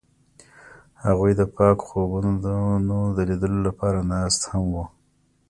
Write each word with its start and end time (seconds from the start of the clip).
هغوی 1.03 1.31
د 1.39 1.41
پاک 1.55 1.77
خوبونو 1.87 2.31
د 3.17 3.19
لیدلو 3.29 3.59
لپاره 3.67 3.99
ناست 4.11 4.41
هم 4.49 4.63
وو. 4.73 4.83